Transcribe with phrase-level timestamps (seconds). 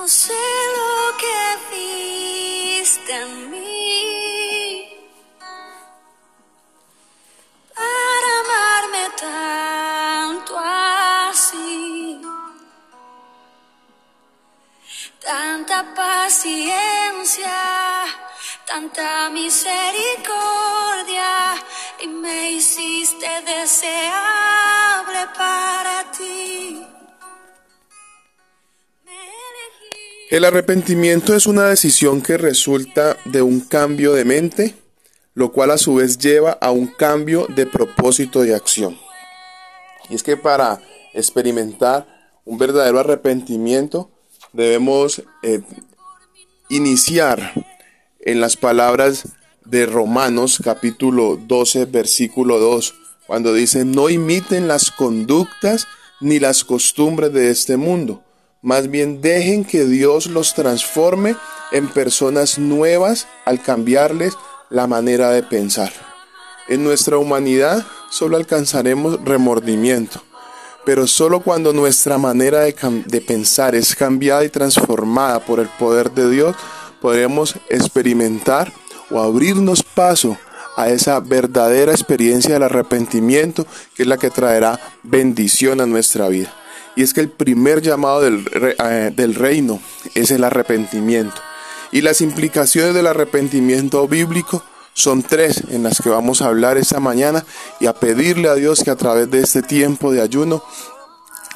[0.00, 4.88] No sé lo que viste en mí
[7.74, 12.18] para amarme tanto así.
[15.22, 17.58] Tanta paciencia,
[18.66, 20.02] tanta misericordia
[22.00, 26.89] y me hiciste deseable para ti.
[30.30, 34.76] El arrepentimiento es una decisión que resulta de un cambio de mente,
[35.34, 38.96] lo cual a su vez lleva a un cambio de propósito de acción.
[40.08, 40.80] Y es que para
[41.14, 42.06] experimentar
[42.44, 44.08] un verdadero arrepentimiento
[44.52, 45.62] debemos eh,
[46.68, 47.52] iniciar
[48.20, 49.30] en las palabras
[49.64, 52.94] de Romanos capítulo 12 versículo 2,
[53.26, 55.88] cuando dice, no imiten las conductas
[56.20, 58.22] ni las costumbres de este mundo
[58.62, 61.36] más bien dejen que Dios los transforme
[61.72, 64.36] en personas nuevas al cambiarles
[64.68, 65.92] la manera de pensar.
[66.68, 70.22] En nuestra humanidad solo alcanzaremos remordimiento,
[70.84, 76.30] pero solo cuando nuestra manera de, pensar es cambiada y transformada por el poder de
[76.30, 76.56] Dios,
[77.00, 78.72] podremos experimentar
[79.10, 80.36] o abrirnos paso
[80.76, 86.54] a esa verdadera experiencia del arrepentimiento que es la que traerá bendición a nuestra vida.
[87.00, 88.44] Y es que el primer llamado del,
[88.78, 89.80] eh, del reino
[90.14, 91.40] es el arrepentimiento.
[91.92, 94.62] Y las implicaciones del arrepentimiento bíblico
[94.92, 97.42] son tres en las que vamos a hablar esta mañana
[97.80, 100.62] y a pedirle a Dios que a través de este tiempo de ayuno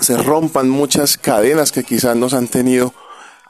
[0.00, 2.94] se rompan muchas cadenas que quizás nos han tenido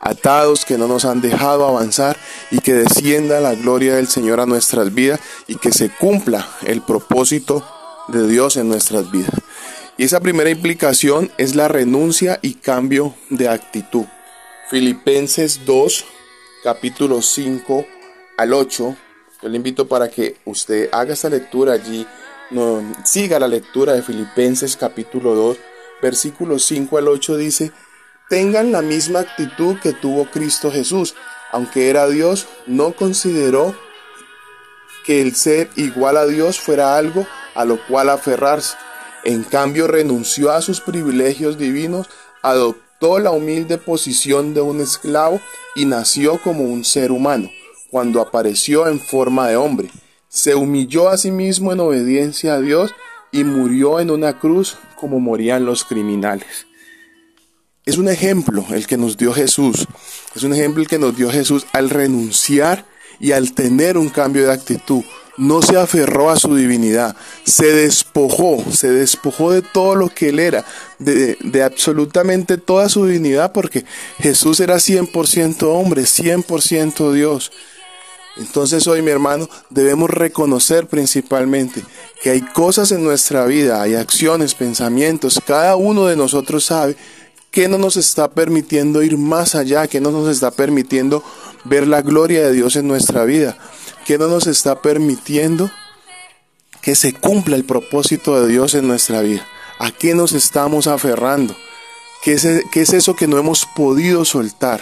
[0.00, 2.17] atados, que no nos han dejado avanzar
[2.50, 6.83] y que descienda la gloria del Señor a nuestras vidas y que se cumpla el
[6.83, 7.65] propósito
[8.09, 9.31] de Dios en nuestras vidas.
[9.97, 14.06] Y esa primera implicación es la renuncia y cambio de actitud.
[14.69, 16.05] Filipenses 2,
[16.64, 17.87] capítulo 5
[18.37, 18.97] al 8.
[19.41, 22.09] Yo le invito para que usted haga esta lectura allí,
[22.50, 25.59] no, siga la lectura de Filipenses capítulo 2,
[26.03, 27.71] versículos 5 al 8 dice,
[28.28, 31.15] tengan la misma actitud que tuvo Cristo Jesús,
[31.53, 33.76] aunque era Dios, no consideró
[35.06, 38.76] que el ser igual a Dios fuera algo a lo cual aferrarse
[39.25, 42.09] en cambio renunció a sus privilegios divinos,
[42.43, 45.41] adoptó la humilde posición de un esclavo
[45.75, 47.51] y nació como un ser humano,
[47.91, 49.91] cuando apareció en forma de hombre.
[50.29, 52.95] Se humilló a sí mismo en obediencia a Dios
[53.33, 56.67] y murió en una cruz como morían los criminales.
[57.87, 59.87] Es un ejemplo el que nos dio Jesús.
[60.35, 62.87] Es un ejemplo el que nos dio Jesús al renunciar
[63.21, 65.05] y al tener un cambio de actitud
[65.37, 70.39] no se aferró a su divinidad, se despojó, se despojó de todo lo que él
[70.39, 70.65] era,
[70.99, 73.84] de, absolutamente toda su divinidad, porque
[74.19, 77.53] Jesús era 100% hombre, 100% Dios.
[78.37, 81.84] Entonces hoy, mi hermano, debemos reconocer principalmente
[82.23, 86.97] que hay cosas en nuestra vida, hay acciones, pensamientos, cada uno de nosotros sabe
[87.53, 91.23] que no nos está permitiendo ir más allá, que no nos está permitiendo
[91.65, 93.56] ver la gloria de Dios en nuestra vida
[94.04, 95.70] que no nos está permitiendo
[96.82, 99.47] que se cumpla el propósito de Dios en nuestra vida.
[99.78, 101.56] ¿A qué nos estamos aferrando?
[102.22, 104.81] ¿Qué es, qué es eso que no hemos podido soltar?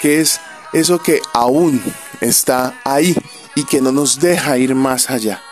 [0.00, 0.40] ¿Qué es
[0.72, 1.82] eso que aún
[2.20, 3.16] está ahí
[3.56, 5.42] y que no nos deja ir más allá?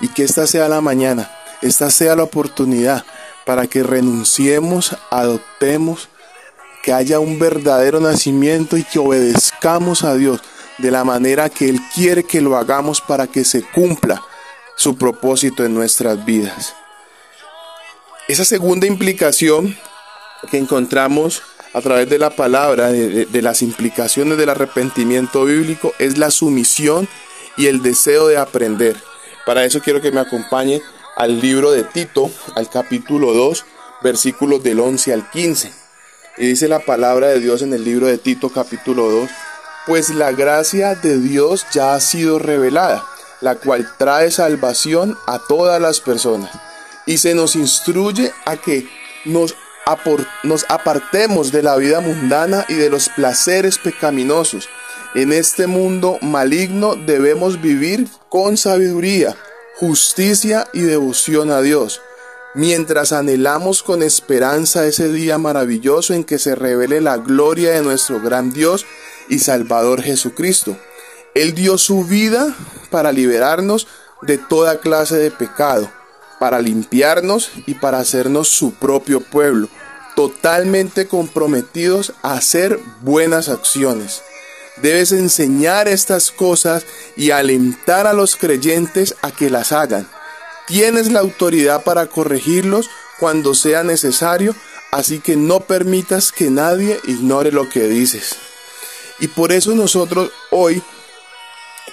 [0.00, 1.30] Y que esta sea la mañana,
[1.62, 3.04] esta sea la oportunidad
[3.44, 6.08] para que renunciemos, adoptemos,
[6.82, 10.40] que haya un verdadero nacimiento y que obedezcamos a Dios
[10.78, 14.22] de la manera que Él quiere que lo hagamos para que se cumpla
[14.76, 16.74] su propósito en nuestras vidas.
[18.28, 19.76] Esa segunda implicación
[20.50, 21.42] que encontramos
[21.72, 27.08] a través de la palabra, de, las implicaciones del arrepentimiento bíblico, es la sumisión
[27.56, 28.96] y el deseo de aprender.
[29.44, 30.82] Para eso quiero que me acompañe
[31.16, 33.64] al libro de Tito, al capítulo 2,
[34.02, 35.72] versículos del 11 al 15.
[36.38, 39.30] Y dice la palabra de Dios en el libro de Tito, capítulo 2,
[39.86, 43.06] pues la gracia de Dios ya ha sido revelada,
[43.40, 46.50] la cual trae salvación a todas las personas.
[47.06, 48.88] Y se nos instruye a que
[49.24, 49.54] nos,
[50.42, 54.68] nos apartemos de la vida mundana y de los placeres pecaminosos.
[55.14, 59.36] En este mundo maligno debemos vivir con sabiduría,
[59.76, 62.02] justicia y devoción a Dios,
[62.54, 68.20] mientras anhelamos con esperanza ese día maravilloso en que se revele la gloria de nuestro
[68.20, 68.84] gran Dios
[69.28, 70.76] y Salvador Jesucristo.
[71.34, 72.54] Él dio su vida
[72.90, 73.86] para liberarnos
[74.22, 75.90] de toda clase de pecado,
[76.38, 79.68] para limpiarnos y para hacernos su propio pueblo,
[80.14, 84.22] totalmente comprometidos a hacer buenas acciones.
[84.82, 86.84] Debes enseñar estas cosas
[87.16, 90.06] y alentar a los creyentes a que las hagan.
[90.66, 94.54] Tienes la autoridad para corregirlos cuando sea necesario,
[94.90, 98.36] así que no permitas que nadie ignore lo que dices.
[99.18, 100.82] Y por eso nosotros hoy,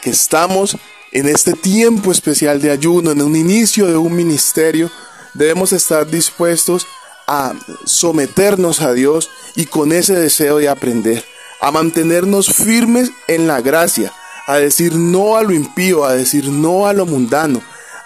[0.01, 0.77] que estamos
[1.11, 4.91] en este tiempo especial de ayuno, en un inicio de un ministerio,
[5.33, 6.87] debemos estar dispuestos
[7.27, 7.53] a
[7.85, 11.23] someternos a Dios y con ese deseo de aprender
[11.61, 14.11] a mantenernos firmes en la gracia,
[14.47, 17.61] a decir no a lo impío, a decir no a lo mundano,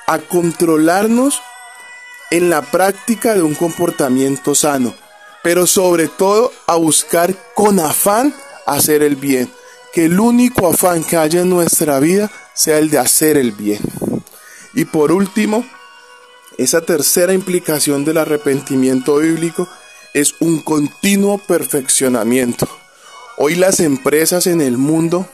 [0.05, 1.41] a controlarnos
[2.29, 4.93] en la práctica de un comportamiento sano,
[5.41, 8.33] pero sobre todo a buscar con afán
[8.67, 9.49] hacer el bien,
[9.93, 13.79] que el único afán que haya en nuestra vida sea el de hacer el bien.
[14.73, 15.65] Y por último,
[16.57, 19.67] esa tercera implicación del arrepentimiento bíblico
[20.13, 22.67] es un continuo perfeccionamiento.
[23.37, 25.27] Hoy las empresas en el mundo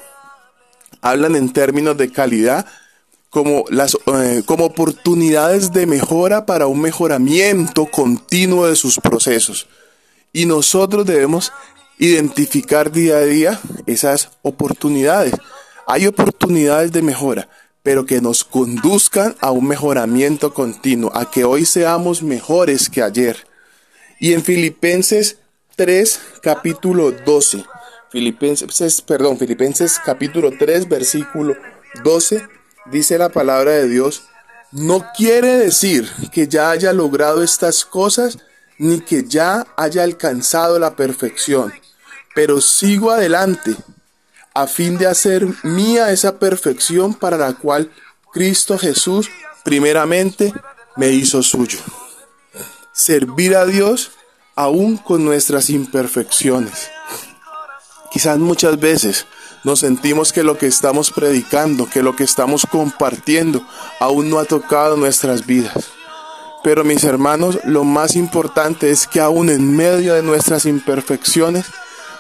[1.02, 2.66] hablan en términos de calidad
[3.30, 9.68] como, las, eh, como oportunidades de mejora para un mejoramiento continuo de sus procesos.
[10.34, 11.52] Y nosotros debemos
[11.98, 15.34] identificar día a día esas oportunidades.
[15.88, 17.50] Hay oportunidades de mejora,
[17.82, 23.46] pero que nos conduzcan a un mejoramiento continuo, a que hoy seamos mejores que ayer.
[24.20, 25.38] Y en Filipenses
[25.76, 27.66] 3, capítulo 12,
[28.10, 31.56] Filipenses, perdón, Filipenses capítulo 3, versículo
[32.04, 32.48] 12,
[32.92, 34.24] dice la palabra de Dios,
[34.72, 38.38] no quiere decir que ya haya logrado estas cosas,
[38.78, 41.74] ni que ya haya alcanzado la perfección,
[42.34, 43.76] pero sigo adelante
[44.54, 47.92] a fin de hacer mía esa perfección para la cual
[48.32, 49.30] Cristo Jesús
[49.64, 50.54] primeramente
[50.96, 51.80] me hizo suyo.
[52.92, 54.12] Servir a Dios
[54.56, 56.90] aún con nuestras imperfecciones.
[58.12, 59.26] Quizás muchas veces
[59.64, 63.66] nos sentimos que lo que estamos predicando, que lo que estamos compartiendo,
[64.00, 65.86] aún no ha tocado nuestras vidas.
[66.64, 71.66] Pero mis hermanos, lo más importante es que aún en medio de nuestras imperfecciones,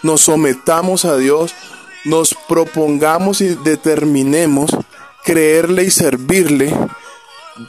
[0.04, 1.56] nos sometamos a Dios,
[2.06, 4.72] nos propongamos y determinemos
[5.24, 6.76] creerle y servirle,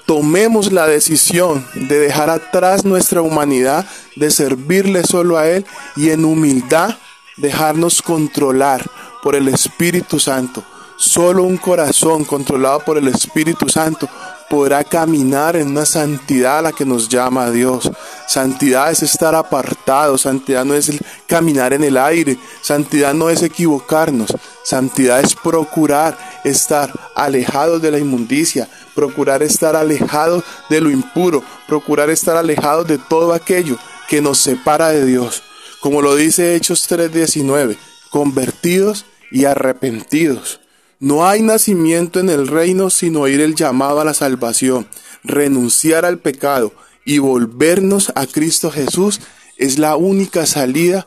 [0.07, 3.87] tomemos la decisión de dejar atrás nuestra humanidad,
[4.17, 5.65] de servirle solo a Él
[5.97, 6.97] y en humildad
[7.37, 8.85] dejarnos controlar
[9.23, 10.63] por el Espíritu Santo.
[10.97, 14.09] Solo un corazón controlado por el Espíritu Santo
[14.49, 17.91] podrá caminar en una santidad a la que nos llama Dios.
[18.27, 20.93] Santidad es estar apartado, santidad no es
[21.27, 27.99] caminar en el aire, santidad no es equivocarnos, santidad es procurar estar alejados de la
[27.99, 33.77] inmundicia, procurar estar alejados de lo impuro, procurar estar alejados de todo aquello
[34.09, 35.43] que nos separa de Dios
[35.85, 37.77] como lo dice Hechos 3:19,
[38.09, 40.61] convertidos y arrepentidos.
[41.05, 44.89] No hay nacimiento en el reino sino oír el llamado a la salvación,
[45.23, 46.73] renunciar al pecado
[47.05, 49.21] y volvernos a Cristo Jesús
[49.59, 51.07] es la única salida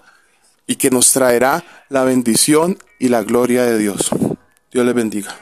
[0.68, 4.12] y que nos traerá la bendición y la gloria de Dios.
[4.72, 5.36] Dios les bendiga.